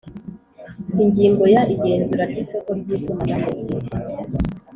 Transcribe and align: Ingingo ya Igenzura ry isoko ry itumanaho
Ingingo 1.03 1.43
ya 1.53 1.61
Igenzura 1.73 2.23
ry 2.31 2.37
isoko 2.43 2.69
ry 2.79 2.89
itumanaho 2.97 3.49